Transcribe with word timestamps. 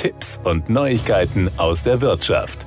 Tipps 0.00 0.40
und 0.44 0.70
Neuigkeiten 0.70 1.50
aus 1.58 1.82
der 1.82 2.00
Wirtschaft. 2.00 2.64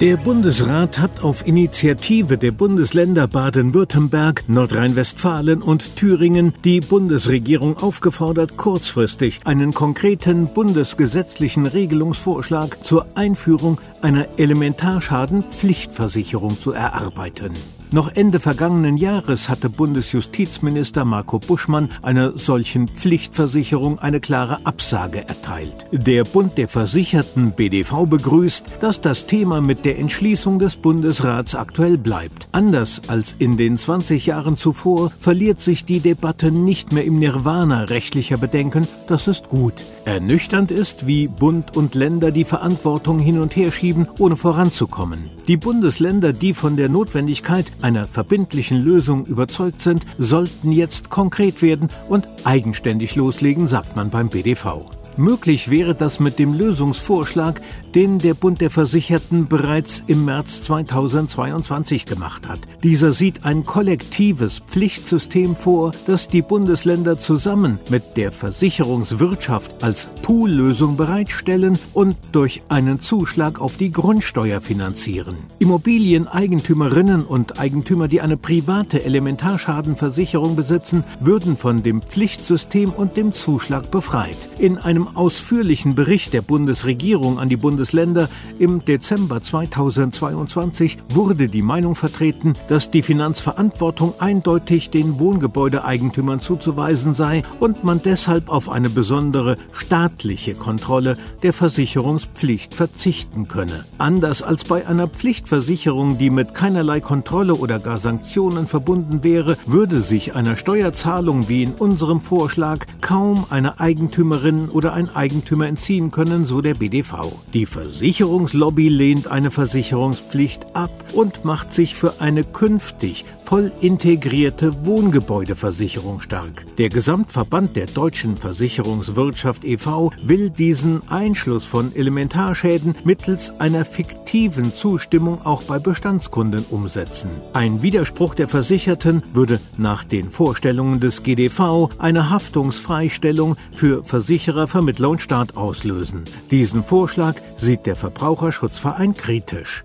Der 0.00 0.16
Bundesrat 0.16 1.00
hat 1.00 1.24
auf 1.24 1.44
Initiative 1.44 2.38
der 2.38 2.52
Bundesländer 2.52 3.26
Baden-Württemberg, 3.26 4.44
Nordrhein-Westfalen 4.46 5.62
und 5.62 5.96
Thüringen 5.96 6.54
die 6.62 6.80
Bundesregierung 6.80 7.76
aufgefordert, 7.76 8.56
kurzfristig 8.56 9.40
einen 9.46 9.74
konkreten 9.74 10.46
bundesgesetzlichen 10.46 11.66
Regelungsvorschlag 11.66 12.84
zur 12.84 13.04
Einführung 13.16 13.80
einer 14.00 14.28
Elementarschadenpflichtversicherung 14.38 16.56
zu 16.56 16.70
erarbeiten. 16.70 17.50
Noch 17.92 18.14
Ende 18.14 18.38
vergangenen 18.38 18.96
Jahres 18.96 19.48
hatte 19.48 19.68
Bundesjustizminister 19.68 21.04
Marco 21.04 21.40
Buschmann 21.40 21.88
einer 22.02 22.38
solchen 22.38 22.86
Pflichtversicherung 22.86 23.98
eine 23.98 24.20
klare 24.20 24.64
Absage 24.64 25.26
erteilt. 25.26 25.74
Der 25.90 26.22
Bund 26.22 26.56
der 26.56 26.68
Versicherten 26.68 27.50
BDV 27.50 28.06
begrüßt, 28.06 28.64
dass 28.80 29.00
das 29.00 29.26
Thema 29.26 29.60
mit 29.60 29.84
der 29.84 29.98
Entschließung 29.98 30.60
des 30.60 30.76
Bundesrats 30.76 31.56
aktuell 31.56 31.98
bleibt. 31.98 32.46
Anders 32.52 33.02
als 33.08 33.34
in 33.40 33.56
den 33.56 33.76
20 33.76 34.24
Jahren 34.24 34.56
zuvor 34.56 35.10
verliert 35.18 35.60
sich 35.60 35.84
die 35.84 35.98
Debatte 35.98 36.52
nicht 36.52 36.92
mehr 36.92 37.04
im 37.04 37.18
Nirvana 37.18 37.84
rechtlicher 37.84 38.36
Bedenken, 38.36 38.86
das 39.08 39.26
ist 39.26 39.48
gut. 39.48 39.74
Ernüchternd 40.04 40.70
ist, 40.70 41.08
wie 41.08 41.26
Bund 41.26 41.76
und 41.76 41.96
Länder 41.96 42.30
die 42.30 42.44
Verantwortung 42.44 43.18
hin 43.18 43.40
und 43.40 43.56
her 43.56 43.72
schieben, 43.72 44.06
ohne 44.20 44.36
voranzukommen. 44.36 45.28
Die 45.48 45.56
Bundesländer, 45.56 46.32
die 46.32 46.54
von 46.54 46.76
der 46.76 46.88
Notwendigkeit 46.88 47.66
einer 47.82 48.06
verbindlichen 48.06 48.82
Lösung 48.82 49.26
überzeugt 49.26 49.80
sind, 49.80 50.04
sollten 50.18 50.72
jetzt 50.72 51.10
konkret 51.10 51.62
werden 51.62 51.88
und 52.08 52.26
eigenständig 52.44 53.16
loslegen, 53.16 53.66
sagt 53.66 53.96
man 53.96 54.10
beim 54.10 54.28
BDV. 54.28 54.99
Möglich 55.20 55.68
wäre 55.68 55.94
das 55.94 56.18
mit 56.18 56.38
dem 56.38 56.54
Lösungsvorschlag, 56.54 57.60
den 57.94 58.18
der 58.20 58.32
Bund 58.32 58.62
der 58.62 58.70
Versicherten 58.70 59.48
bereits 59.48 60.02
im 60.06 60.24
März 60.24 60.62
2022 60.62 62.06
gemacht 62.06 62.48
hat. 62.48 62.60
Dieser 62.82 63.12
sieht 63.12 63.44
ein 63.44 63.66
kollektives 63.66 64.60
Pflichtsystem 64.60 65.56
vor, 65.56 65.92
das 66.06 66.28
die 66.28 66.40
Bundesländer 66.40 67.18
zusammen 67.18 67.78
mit 67.90 68.16
der 68.16 68.32
Versicherungswirtschaft 68.32 69.84
als 69.84 70.06
Poollösung 70.22 70.96
bereitstellen 70.96 71.78
und 71.92 72.16
durch 72.32 72.62
einen 72.70 72.98
Zuschlag 72.98 73.60
auf 73.60 73.76
die 73.76 73.92
Grundsteuer 73.92 74.62
finanzieren. 74.62 75.36
Immobilieneigentümerinnen 75.58 77.26
und 77.26 77.60
Eigentümer, 77.60 78.08
die 78.08 78.22
eine 78.22 78.38
private 78.38 79.04
Elementarschadenversicherung 79.04 80.56
besitzen, 80.56 81.04
würden 81.20 81.58
von 81.58 81.82
dem 81.82 82.00
Pflichtsystem 82.00 82.90
und 82.90 83.18
dem 83.18 83.34
Zuschlag 83.34 83.90
befreit. 83.90 84.48
In 84.58 84.78
einem 84.78 85.09
ausführlichen 85.16 85.94
Bericht 85.94 86.32
der 86.32 86.42
Bundesregierung 86.42 87.38
an 87.38 87.48
die 87.48 87.56
Bundesländer 87.56 88.28
im 88.58 88.84
Dezember 88.84 89.42
2022 89.42 90.98
wurde 91.08 91.48
die 91.48 91.62
Meinung 91.62 91.94
vertreten, 91.94 92.54
dass 92.68 92.90
die 92.90 93.02
Finanzverantwortung 93.02 94.14
eindeutig 94.18 94.90
den 94.90 95.18
Wohngebäudeeigentümern 95.18 96.40
zuzuweisen 96.40 97.14
sei 97.14 97.42
und 97.58 97.84
man 97.84 98.02
deshalb 98.02 98.48
auf 98.48 98.68
eine 98.68 98.90
besondere 98.90 99.56
staatliche 99.72 100.54
Kontrolle 100.54 101.16
der 101.42 101.52
Versicherungspflicht 101.52 102.74
verzichten 102.74 103.48
könne. 103.48 103.84
Anders 103.98 104.42
als 104.42 104.64
bei 104.64 104.86
einer 104.86 105.08
Pflichtversicherung, 105.08 106.18
die 106.18 106.30
mit 106.30 106.54
keinerlei 106.54 107.00
Kontrolle 107.00 107.54
oder 107.54 107.78
gar 107.78 107.98
Sanktionen 107.98 108.66
verbunden 108.66 109.22
wäre, 109.22 109.56
würde 109.66 110.00
sich 110.00 110.34
einer 110.34 110.56
Steuerzahlung 110.56 111.48
wie 111.48 111.62
in 111.62 111.72
unserem 111.72 112.20
Vorschlag 112.20 112.86
kaum 113.00 113.44
eine 113.50 113.80
Eigentümerin 113.80 114.68
oder 114.68 114.89
ein 114.92 115.14
Eigentümer 115.14 115.66
entziehen 115.66 116.10
können, 116.10 116.46
so 116.46 116.60
der 116.60 116.74
BDV. 116.74 117.32
Die 117.52 117.66
Versicherungslobby 117.66 118.88
lehnt 118.88 119.28
eine 119.28 119.50
Versicherungspflicht 119.50 120.74
ab 120.74 120.90
und 121.12 121.44
macht 121.44 121.72
sich 121.72 121.94
für 121.94 122.20
eine 122.20 122.44
künftig 122.44 123.24
voll 123.50 123.72
integrierte 123.80 124.86
Wohngebäudeversicherung 124.86 126.20
stark. 126.20 126.66
Der 126.78 126.88
Gesamtverband 126.88 127.74
der 127.74 127.86
deutschen 127.86 128.36
Versicherungswirtschaft 128.36 129.64
e.V. 129.64 130.12
will 130.22 130.50
diesen 130.50 131.02
Einschluss 131.10 131.64
von 131.64 131.92
Elementarschäden 131.96 132.94
mittels 133.02 133.58
einer 133.58 133.84
fiktiven 133.84 134.72
Zustimmung 134.72 135.44
auch 135.44 135.64
bei 135.64 135.80
Bestandskunden 135.80 136.64
umsetzen. 136.70 137.28
Ein 137.52 137.82
Widerspruch 137.82 138.36
der 138.36 138.46
Versicherten 138.46 139.24
würde 139.32 139.58
nach 139.76 140.04
den 140.04 140.30
Vorstellungen 140.30 141.00
des 141.00 141.24
GDV 141.24 141.88
eine 141.98 142.30
Haftungsfreistellung 142.30 143.56
für 143.72 144.04
Versicherer, 144.04 144.68
Vermittler 144.80 145.10
und 145.10 145.20
Staat 145.20 145.58
auslösen. 145.58 146.24
Diesen 146.50 146.82
Vorschlag 146.82 147.34
sieht 147.58 147.84
der 147.84 147.96
Verbraucherschutzverein 147.96 149.12
kritisch. 149.12 149.84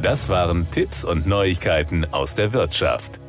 Das 0.00 0.30
waren 0.30 0.66
Tipps 0.70 1.04
und 1.04 1.26
Neuigkeiten 1.26 2.06
aus 2.10 2.34
der 2.34 2.54
Wirtschaft. 2.54 3.19